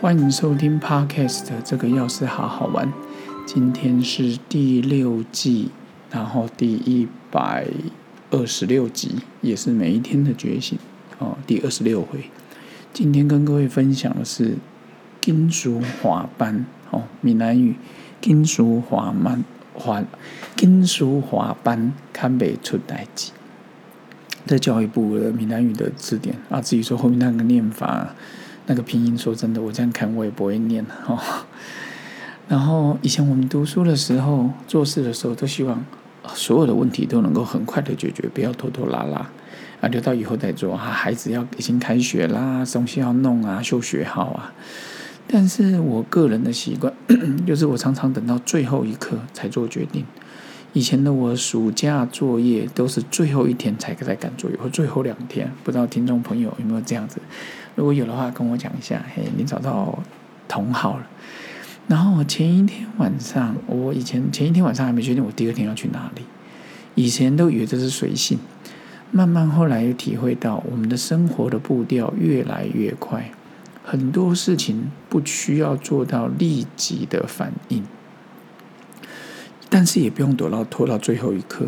[0.00, 2.90] 欢迎收听 Podcast，这个钥匙好好玩。
[3.46, 5.68] 今天是第六季，
[6.10, 7.66] 然后第一百
[8.30, 10.78] 二十六集，也是每一天的觉醒
[11.18, 12.30] 哦，第二十六回。
[12.94, 14.56] 今天跟各位分享的是
[15.20, 17.76] 金属滑班哦，闽南语
[18.22, 20.02] 金属滑班滑
[20.56, 23.32] 金属滑班看不出代志。
[24.46, 28.14] 在教育部的闽南语的字典啊，至于说后面那个念法。
[28.70, 31.18] 那个拼音，说真的，我这样看我也不会念哦。
[32.46, 35.84] 然后以前我们读书的时候、做事的时候，都希望
[36.34, 39.26] 所有的问题都能够很快的解决，不要拖拖拉拉
[39.80, 40.78] 啊，留到以后再做啊。
[40.78, 44.52] 孩子要已经开学啦，东西要弄啊，修学好啊。
[45.26, 46.94] 但是我个人的习惯，
[47.44, 50.04] 就是我常常等到最后一刻才做决定。
[50.72, 55.50] 以前的我，暑假作业都是最后一天才在赶作业，或最后两天。
[55.64, 57.20] 不知道听众朋友有没有这样子？
[57.80, 59.02] 如果有的话，跟我讲一下。
[59.14, 59.98] 嘿，你找到
[60.46, 61.06] 同好了。
[61.88, 66.20] 然后前一天晚上，我以前前一天晚上还没决定我第二天要去哪里。
[66.94, 68.38] 以前都以为这是随性，
[69.10, 73.30] 慢慢后来又体会到，我们的生活的步调越来越快，
[73.82, 77.82] 很多事情不需要做到立即的反应。
[79.70, 81.66] 但是也不用躲到拖到最后一刻。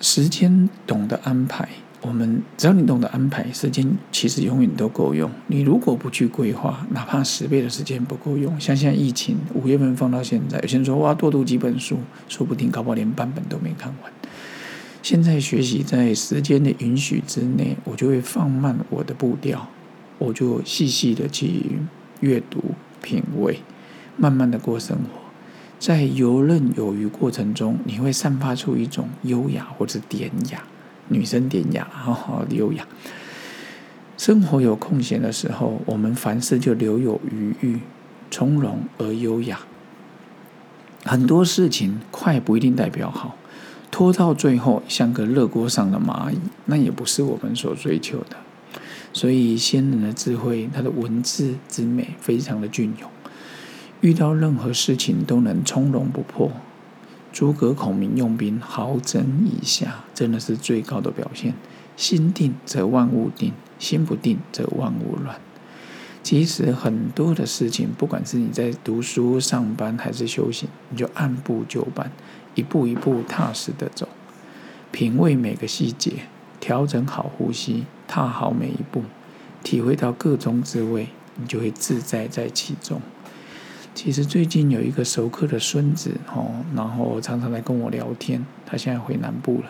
[0.00, 1.66] 时间懂得安排，
[2.08, 5.30] 我们只要你懂得安排，时间其实永远都够用。
[5.48, 8.58] 你如果不去规划，哪怕十倍的时间不够用。
[8.58, 14.10] 像现在疫情，五月份放到现在，有些人说我要多读几本书，说不定搞不好连半本都没看完。
[15.02, 19.68] 现在学习在时间的允许之内，我就会放慢我的步调，
[20.16, 21.78] 我就细细的去
[22.20, 23.60] 阅读、品味，
[24.16, 25.20] 慢慢的过生活。
[25.78, 30.64] 在游刃有余过程中，你会散发出一种优雅或者典雅，
[31.08, 32.86] 女生典雅，好好优雅。
[34.16, 37.80] 生活有空闲的时候，我们凡事就留有余裕，
[38.30, 39.60] 从容而优雅。
[41.04, 43.36] 很多事情快不一定代表好，
[43.90, 48.36] 拖到最后像个热锅上的蚂蚁，那也不是我们所追求的。
[49.12, 53.08] 所以先人的智慧，他的文字之美，非常的隽永。
[54.00, 56.50] 遇到任何事情都能从容不迫。
[57.38, 61.54] 诸葛孔明用兵，好整以暇，真的是最高的表现。
[61.96, 65.40] 心定则万物定，心不定则万物乱。
[66.24, 72.10] 其实很多的事情，不管是你在读书、上班还是修行，你就按部就班，
[72.56, 74.08] 一步一步踏实的走，
[74.90, 76.14] 品味每个细节，
[76.58, 79.04] 调整好呼吸，踏好每一步，
[79.62, 83.00] 体会到各种滋味，你就会自在在其中。
[83.98, 88.46] 其实最近有一个熟客的孙子哦，然后常常来跟我聊天。
[88.64, 89.64] 他现在回南部了，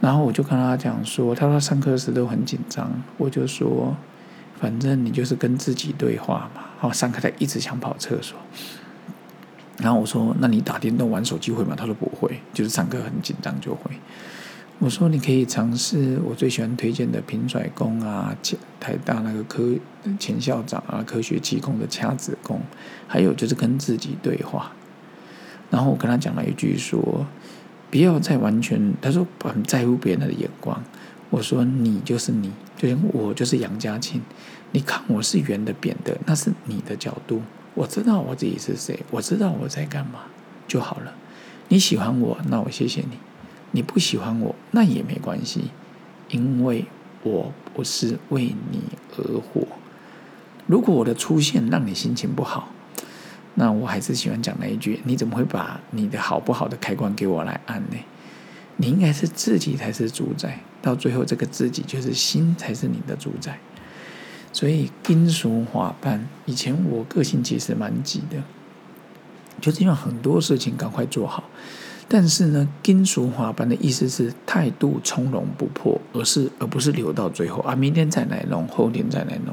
[0.00, 2.88] 然后我就跟他讲说，他说上课时都很紧张。
[3.18, 3.96] 我就说，
[4.60, 6.66] 反正你就是跟自己对话嘛。
[6.82, 8.38] 哦，上课他一直想跑厕所。
[9.78, 11.74] 然后我说，那你打电动玩手机会吗？
[11.76, 13.90] 他说不会，就是上课很紧张就会。
[14.78, 19.74] 我说你可以尝试我最喜欢推荐的平甩功啊，前台大那个科
[20.18, 22.60] 前校长啊，科学气功的掐指功，
[23.08, 24.72] 还有就是跟自己对话。
[25.70, 27.26] 然后我跟他讲了一句说，
[27.90, 30.80] 不要再完全，他说很在乎别人的眼光。
[31.30, 34.20] 我说你就是你，就像我就是杨家庆，
[34.72, 37.40] 你看我是圆的扁的，那是你的角度。
[37.74, 40.20] 我知道我自己是谁，我知道我在干嘛
[40.68, 41.14] 就好了。
[41.68, 43.16] 你喜欢我，那我谢谢你。
[43.72, 45.70] 你不喜欢我，那也没关系，
[46.28, 46.86] 因为
[47.22, 48.80] 我不是为你
[49.16, 49.66] 而活。
[50.66, 52.70] 如果我的出现让你心情不好，
[53.54, 57.96] 那我还是喜欢讲那一句：你怎么会把你的好不好的开关给我来按呢？
[58.78, 63.58] 你应该是自己才是主宰，到最后这个自己就是心才是你的主宰。
[64.52, 68.42] 所以金属滑办，以前我个性其实蛮急的，
[69.60, 71.44] 就这样很多事情赶快做好。
[72.08, 79.52] 但是呢，金属滑板的意思是态度从容不迫，而是而不是留到最后啊，明天再来弄，后天再来弄。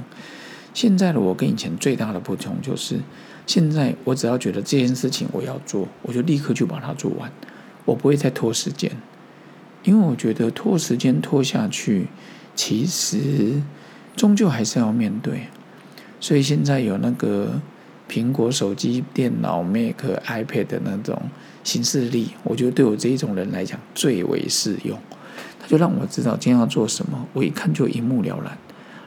[0.72, 3.00] 现在的我跟以前最大的不同就是，
[3.48, 7.32] 现在我只要觉得这件事情我要做，我就立刻去把它做完，
[7.86, 8.92] 我不会再拖时间，
[9.84, 12.08] 因为我觉得拖时间拖下去，
[12.54, 13.62] 其实
[14.16, 15.48] 终究还是要面对。
[16.20, 17.60] 所以现在有那个。
[18.14, 19.96] 苹果手机、电脑、Mac、
[20.28, 21.20] iPad 的那种
[21.64, 24.96] 形式力，我觉得对我这一种人来讲最为适用。
[25.60, 28.56] 他就让我知道今天要做什么，我一看就一目了然。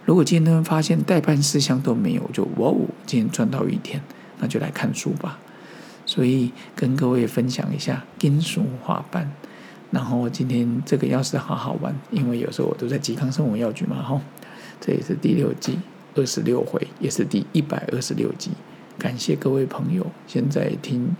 [0.05, 2.75] 如果今天发现代办事项都没有，就哇哦，
[3.06, 4.03] 今天赚到一天，
[4.41, 5.38] 那就来看书吧。
[6.05, 9.31] 所以跟各位分享一下金属滑板。
[9.93, 14.20] 然后今天这个要是好好玩，因为有时候我都在吉康生活药局嘛，吼，
[14.81, 15.79] 这也是第六季。
[16.17, 18.50] 二十六回，也是第一百二十六集。
[18.98, 21.14] 感谢各位朋友，现在听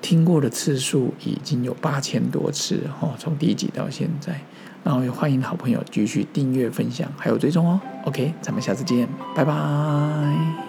[0.00, 4.40] 听过的次数已经有八千多次哦，从第一集到现在。
[4.84, 7.80] 然后也欢迎好朋友继续订阅、分享，还有追踪哦。
[8.04, 10.65] OK，咱们下次见，拜拜。